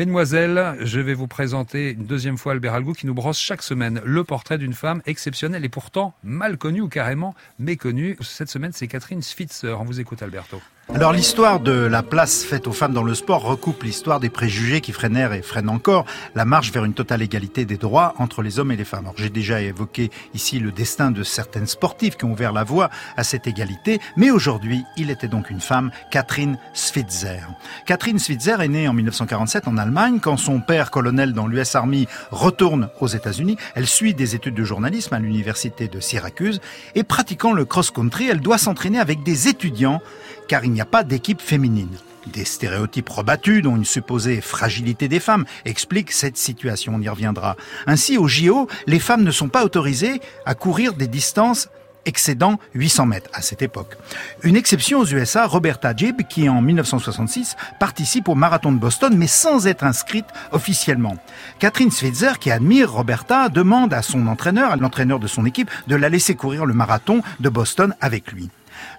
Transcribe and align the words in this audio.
Mesdemoiselles, 0.00 0.78
je 0.80 0.98
vais 0.98 1.12
vous 1.12 1.26
présenter 1.26 1.90
une 1.90 2.06
deuxième 2.06 2.38
fois 2.38 2.52
Albert 2.52 2.72
Algou 2.72 2.94
qui 2.94 3.06
nous 3.06 3.12
brosse 3.12 3.38
chaque 3.38 3.60
semaine 3.60 4.00
le 4.02 4.24
portrait 4.24 4.56
d'une 4.56 4.72
femme 4.72 5.02
exceptionnelle 5.04 5.62
et 5.62 5.68
pourtant 5.68 6.14
mal 6.22 6.56
connue 6.56 6.80
ou 6.80 6.88
carrément 6.88 7.34
méconnue. 7.58 8.16
Cette 8.22 8.48
semaine, 8.48 8.72
c'est 8.72 8.86
Catherine 8.86 9.20
Switzer. 9.20 9.76
On 9.78 9.84
vous 9.84 10.00
écoute, 10.00 10.22
Alberto. 10.22 10.62
Alors 10.92 11.12
l'histoire 11.12 11.60
de 11.60 11.72
la 11.72 12.02
place 12.02 12.42
faite 12.44 12.66
aux 12.66 12.72
femmes 12.72 12.92
dans 12.92 13.04
le 13.04 13.14
sport 13.14 13.42
recoupe 13.42 13.84
l'histoire 13.84 14.18
des 14.18 14.28
préjugés 14.28 14.80
qui 14.80 14.90
freinèrent 14.92 15.32
et 15.32 15.40
freinent 15.40 15.68
encore 15.68 16.04
la 16.34 16.44
marche 16.44 16.72
vers 16.72 16.84
une 16.84 16.94
totale 16.94 17.22
égalité 17.22 17.64
des 17.64 17.76
droits 17.76 18.12
entre 18.18 18.42
les 18.42 18.58
hommes 18.58 18.72
et 18.72 18.76
les 18.76 18.84
femmes. 18.84 19.04
Alors 19.04 19.14
j'ai 19.16 19.30
déjà 19.30 19.62
évoqué 19.62 20.10
ici 20.34 20.58
le 20.58 20.72
destin 20.72 21.12
de 21.12 21.22
certaines 21.22 21.68
sportives 21.68 22.16
qui 22.16 22.24
ont 22.24 22.32
ouvert 22.32 22.52
la 22.52 22.64
voie 22.64 22.90
à 23.16 23.22
cette 23.22 23.46
égalité, 23.46 24.00
mais 24.16 24.32
aujourd'hui 24.32 24.84
il 24.96 25.10
était 25.10 25.28
donc 25.28 25.48
une 25.48 25.60
femme, 25.60 25.92
Catherine 26.10 26.58
Switzer. 26.74 27.46
Catherine 27.86 28.18
Switzer 28.18 28.60
est 28.60 28.68
née 28.68 28.88
en 28.88 28.92
1947 28.92 29.68
en 29.68 29.78
Allemagne. 29.78 30.18
Quand 30.20 30.36
son 30.36 30.60
père, 30.60 30.90
colonel 30.90 31.32
dans 31.32 31.46
l'US 31.46 31.76
Army, 31.76 32.08
retourne 32.32 32.90
aux 33.00 33.08
États-Unis, 33.08 33.56
elle 33.76 33.86
suit 33.86 34.12
des 34.12 34.34
études 34.34 34.54
de 34.54 34.64
journalisme 34.64 35.14
à 35.14 35.20
l'université 35.20 35.86
de 35.86 36.00
Syracuse 36.00 36.60
et 36.96 37.04
pratiquant 37.04 37.52
le 37.52 37.64
cross-country, 37.64 38.28
elle 38.28 38.40
doit 38.40 38.58
s'entraîner 38.58 38.98
avec 38.98 39.22
des 39.22 39.46
étudiants 39.46 40.02
car 40.50 40.64
il 40.64 40.72
a 40.80 40.86
pas 40.86 41.04
d'équipe 41.04 41.40
féminine. 41.40 41.96
Des 42.26 42.44
stéréotypes 42.44 43.08
rebattus, 43.08 43.62
dont 43.62 43.76
une 43.76 43.84
supposée 43.84 44.40
fragilité 44.40 45.08
des 45.08 45.20
femmes, 45.20 45.46
expliquent 45.64 46.12
cette 46.12 46.36
situation, 46.36 46.94
on 46.96 47.00
y 47.00 47.08
reviendra. 47.08 47.56
Ainsi, 47.86 48.18
au 48.18 48.28
JO, 48.28 48.68
les 48.86 48.98
femmes 48.98 49.24
ne 49.24 49.30
sont 49.30 49.48
pas 49.48 49.64
autorisées 49.64 50.20
à 50.44 50.54
courir 50.54 50.92
des 50.94 51.06
distances 51.06 51.68
excédant 52.06 52.58
800 52.74 53.06
mètres 53.06 53.30
à 53.32 53.42
cette 53.42 53.62
époque. 53.62 53.96
Une 54.42 54.56
exception 54.56 55.00
aux 55.00 55.06
USA, 55.06 55.46
Roberta 55.46 55.94
Gibb, 55.94 56.22
qui 56.28 56.48
en 56.48 56.62
1966 56.62 57.56
participe 57.78 58.28
au 58.28 58.34
marathon 58.34 58.72
de 58.72 58.78
Boston, 58.78 59.14
mais 59.16 59.26
sans 59.26 59.66
être 59.66 59.84
inscrite 59.84 60.26
officiellement. 60.52 61.16
Catherine 61.58 61.90
Switzer, 61.90 62.38
qui 62.38 62.50
admire 62.50 62.92
Roberta, 62.92 63.48
demande 63.48 63.92
à 63.92 64.02
son 64.02 64.26
entraîneur, 64.26 64.72
à 64.72 64.76
l'entraîneur 64.76 65.18
de 65.18 65.26
son 65.26 65.44
équipe, 65.46 65.70
de 65.88 65.96
la 65.96 66.08
laisser 66.08 66.34
courir 66.34 66.66
le 66.66 66.74
marathon 66.74 67.22
de 67.40 67.48
Boston 67.48 67.94
avec 68.00 68.32
lui. 68.32 68.50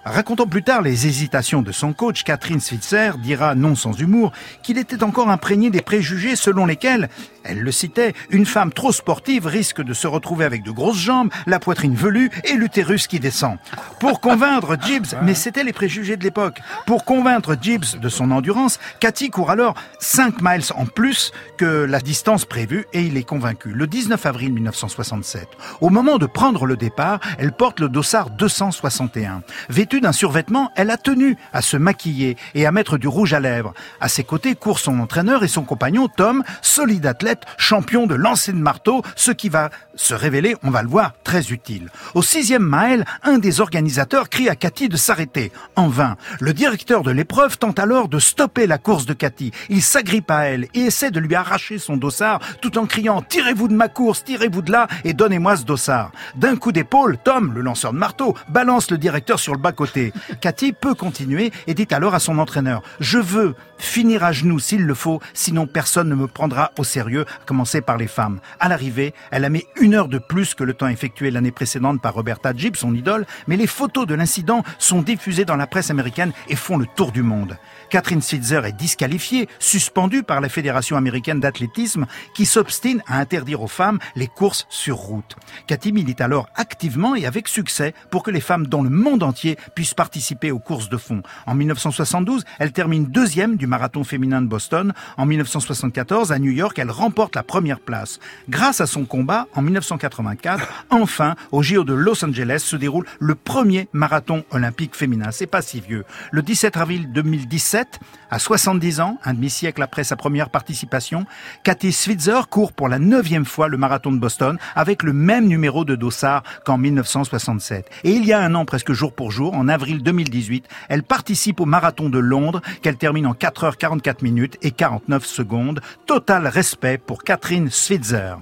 Racontant 0.04 0.46
plus 0.46 0.62
tard 0.62 0.82
les 0.82 1.06
hésitations 1.06 1.62
de 1.62 1.72
son 1.72 1.92
coach, 1.92 2.24
Catherine 2.24 2.60
Switzer 2.60 3.12
dira 3.18 3.54
non 3.54 3.74
sans 3.74 3.92
humour 3.98 4.32
qu'il 4.62 4.78
était 4.78 5.04
encore 5.04 5.30
imprégné 5.30 5.70
des 5.70 5.80
préjugés 5.80 6.36
selon 6.36 6.66
lesquels, 6.66 7.08
elle 7.44 7.60
le 7.60 7.72
citait, 7.72 8.12
une 8.30 8.46
femme 8.46 8.72
trop 8.72 8.92
sportive 8.92 9.46
risque 9.46 9.82
de 9.82 9.94
se 9.94 10.06
retrouver 10.06 10.44
avec 10.44 10.62
de 10.62 10.70
grosses 10.70 10.98
jambes, 10.98 11.30
la 11.46 11.60
poitrine 11.60 11.94
velue 11.94 12.30
et 12.44 12.54
l'utérus 12.54 13.06
qui 13.06 13.20
descend. 13.20 13.58
Pour 14.00 14.20
convaincre 14.20 14.76
Gibbs, 14.80 15.16
mais 15.22 15.34
c'était 15.34 15.64
les 15.64 15.72
préjugés 15.72 16.16
de 16.16 16.24
l'époque, 16.24 16.60
pour 16.86 17.04
convaincre 17.04 17.56
Gibbs 17.60 17.98
de 18.00 18.08
son 18.08 18.30
endurance, 18.30 18.78
Cathy 19.00 19.30
court 19.30 19.50
alors 19.50 19.74
5 20.00 20.40
miles 20.40 20.62
en 20.76 20.86
plus 20.86 21.32
que 21.56 21.84
la 21.84 22.00
distance 22.00 22.44
prévue 22.44 22.86
et 22.92 23.02
il 23.02 23.16
est 23.16 23.22
convaincu. 23.22 23.70
Le 23.70 23.86
19 23.86 24.26
avril 24.26 24.52
1967, 24.52 25.48
au 25.80 25.90
moment 25.90 26.18
de 26.18 26.26
prendre 26.26 26.66
le 26.66 26.76
départ, 26.76 27.20
elle 27.38 27.52
porte 27.52 27.80
le 27.80 27.88
dossard 27.88 28.30
261. 28.30 29.42
Vêtue 29.72 30.02
d'un 30.02 30.12
survêtement, 30.12 30.70
elle 30.76 30.90
a 30.90 30.98
tenu 30.98 31.38
à 31.54 31.62
se 31.62 31.78
maquiller 31.78 32.36
et 32.54 32.66
à 32.66 32.72
mettre 32.72 32.98
du 32.98 33.08
rouge 33.08 33.32
à 33.32 33.40
lèvres. 33.40 33.72
À 34.02 34.08
ses 34.08 34.22
côtés 34.22 34.54
court 34.54 34.78
son 34.78 35.00
entraîneur 35.00 35.44
et 35.44 35.48
son 35.48 35.62
compagnon 35.62 36.08
Tom, 36.08 36.44
solide 36.60 37.06
athlète, 37.06 37.44
champion 37.56 38.06
de 38.06 38.14
lancer 38.14 38.52
de 38.52 38.58
marteau, 38.58 39.00
ce 39.16 39.30
qui 39.30 39.48
va 39.48 39.70
se 39.94 40.12
révéler, 40.12 40.56
on 40.62 40.68
va 40.68 40.82
le 40.82 40.90
voir, 40.90 41.14
très 41.24 41.52
utile. 41.52 41.88
Au 42.12 42.20
sixième 42.20 42.68
mile, 42.70 43.06
un 43.22 43.38
des 43.38 43.62
organisateurs 43.62 44.28
crie 44.28 44.50
à 44.50 44.56
Cathy 44.56 44.90
de 44.90 44.98
s'arrêter. 44.98 45.52
En 45.74 45.88
vain. 45.88 46.16
Le 46.38 46.52
directeur 46.52 47.02
de 47.02 47.10
l'épreuve 47.10 47.56
tente 47.56 47.78
alors 47.78 48.08
de 48.08 48.18
stopper 48.18 48.66
la 48.66 48.76
course 48.76 49.06
de 49.06 49.14
Cathy. 49.14 49.52
Il 49.70 49.80
s'agrippe 49.80 50.30
à 50.30 50.42
elle 50.44 50.68
et 50.74 50.80
essaie 50.80 51.10
de 51.10 51.18
lui 51.18 51.34
arracher 51.34 51.78
son 51.78 51.96
dossard 51.96 52.40
tout 52.60 52.76
en 52.76 52.84
criant 52.84 53.22
Tirez-vous 53.22 53.68
de 53.68 53.74
ma 53.74 53.88
course, 53.88 54.22
tirez-vous 54.22 54.60
de 54.60 54.72
là 54.72 54.86
et 55.04 55.14
donnez-moi 55.14 55.56
ce 55.56 55.64
dossard. 55.64 56.12
D'un 56.36 56.56
coup 56.56 56.72
d'épaule, 56.72 57.16
Tom, 57.24 57.54
le 57.54 57.62
lanceur 57.62 57.94
de 57.94 57.98
marteau, 57.98 58.36
balance 58.50 58.90
le 58.90 58.98
directeur 58.98 59.40
sur 59.40 59.54
le 59.54 59.61
bas-côté. 59.62 60.12
Cathy 60.40 60.72
peut 60.72 60.94
continuer 60.94 61.52
et 61.66 61.74
dit 61.74 61.88
alors 61.90 62.14
à 62.14 62.18
son 62.18 62.38
entraîneur 62.38 62.82
Je 63.00 63.18
veux 63.18 63.54
finir 63.78 64.22
à 64.24 64.32
genoux 64.32 64.58
s'il 64.58 64.84
le 64.84 64.94
faut, 64.94 65.20
sinon 65.34 65.66
personne 65.66 66.08
ne 66.08 66.14
me 66.14 66.26
prendra 66.26 66.70
au 66.78 66.84
sérieux, 66.84 67.24
à 67.42 67.44
commencer 67.46 67.80
par 67.80 67.96
les 67.96 68.06
femmes. 68.06 68.40
À 68.60 68.68
l'arrivée, 68.68 69.14
elle 69.30 69.44
a 69.44 69.48
mis 69.48 69.64
une 69.80 69.94
heure 69.94 70.08
de 70.08 70.18
plus 70.18 70.54
que 70.54 70.64
le 70.64 70.74
temps 70.74 70.88
effectué 70.88 71.30
l'année 71.30 71.50
précédente 71.50 72.00
par 72.00 72.14
Roberta 72.14 72.52
Gibb, 72.54 72.76
son 72.76 72.94
idole, 72.94 73.26
mais 73.46 73.56
les 73.56 73.66
photos 73.66 74.06
de 74.06 74.14
l'incident 74.14 74.62
sont 74.78 75.02
diffusées 75.02 75.44
dans 75.44 75.56
la 75.56 75.66
presse 75.66 75.90
américaine 75.90 76.32
et 76.48 76.56
font 76.56 76.76
le 76.76 76.86
tour 76.94 77.12
du 77.12 77.22
monde. 77.22 77.56
Catherine 77.90 78.22
Switzer 78.22 78.62
est 78.64 78.72
disqualifiée, 78.72 79.48
suspendue 79.58 80.22
par 80.22 80.40
la 80.40 80.48
Fédération 80.48 80.96
américaine 80.96 81.40
d'athlétisme 81.40 82.06
qui 82.34 82.46
s'obstine 82.46 83.02
à 83.06 83.18
interdire 83.18 83.62
aux 83.62 83.68
femmes 83.68 83.98
les 84.16 84.28
courses 84.28 84.66
sur 84.68 84.96
route. 84.96 85.36
Cathy 85.66 85.92
milite 85.92 86.20
alors 86.20 86.48
activement 86.54 87.14
et 87.14 87.26
avec 87.26 87.48
succès 87.48 87.94
pour 88.10 88.22
que 88.22 88.30
les 88.30 88.40
femmes 88.40 88.66
dans 88.66 88.82
le 88.82 88.90
monde 88.90 89.22
entier 89.22 89.41
puissent 89.74 89.94
participer 89.94 90.50
aux 90.50 90.58
courses 90.58 90.88
de 90.88 90.96
fond. 90.96 91.22
En 91.46 91.54
1972, 91.54 92.44
elle 92.58 92.72
termine 92.72 93.06
deuxième 93.06 93.56
du 93.56 93.66
marathon 93.66 94.04
féminin 94.04 94.42
de 94.42 94.46
Boston. 94.46 94.92
En 95.16 95.26
1974, 95.26 96.32
à 96.32 96.38
New 96.38 96.50
York, 96.50 96.78
elle 96.78 96.90
remporte 96.90 97.36
la 97.36 97.42
première 97.42 97.80
place. 97.80 98.18
Grâce 98.48 98.80
à 98.80 98.86
son 98.86 99.04
combat, 99.04 99.46
en 99.54 99.62
1984, 99.62 100.86
enfin, 100.90 101.34
au 101.50 101.62
JO 101.62 101.84
de 101.84 101.94
Los 101.94 102.24
Angeles 102.24 102.62
se 102.64 102.76
déroule 102.76 103.06
le 103.18 103.34
premier 103.34 103.88
marathon 103.92 104.44
olympique 104.50 104.94
féminin. 104.94 105.30
C'est 105.30 105.46
pas 105.46 105.62
si 105.62 105.80
vieux. 105.80 106.04
Le 106.30 106.42
17 106.42 106.76
avril 106.76 107.12
2017, 107.12 108.00
à 108.30 108.38
70 108.38 109.00
ans, 109.00 109.18
un 109.24 109.34
demi-siècle 109.34 109.82
après 109.82 110.04
sa 110.04 110.16
première 110.16 110.50
participation, 110.50 111.26
Cathy 111.64 111.92
Switzer 111.92 112.40
court 112.48 112.72
pour 112.72 112.88
la 112.88 112.98
neuvième 112.98 113.44
fois 113.44 113.68
le 113.68 113.76
marathon 113.76 114.12
de 114.12 114.18
Boston 114.18 114.58
avec 114.74 115.02
le 115.02 115.12
même 115.12 115.46
numéro 115.46 115.84
de 115.84 115.96
dossard 115.96 116.42
qu'en 116.64 116.78
1967. 116.78 117.90
Et 118.04 118.12
il 118.12 118.24
y 118.24 118.32
a 118.32 118.40
un 118.40 118.54
an, 118.54 118.64
presque 118.64 118.92
jour 118.92 119.12
pour 119.12 119.30
en 119.40 119.68
avril 119.68 120.02
2018, 120.02 120.68
elle 120.88 121.02
participe 121.02 121.60
au 121.60 121.66
marathon 121.66 122.08
de 122.08 122.18
Londres 122.18 122.60
qu'elle 122.82 122.96
termine 122.96 123.26
en 123.26 123.34
4 123.34 123.70
h 123.70 123.76
44 123.76 124.22
minutes 124.22 124.58
et 124.62 124.70
49 124.70 125.24
secondes. 125.24 125.80
Total 126.06 126.46
respect 126.46 126.98
pour 126.98 127.24
Catherine 127.24 127.70
Switzer. 127.70 128.34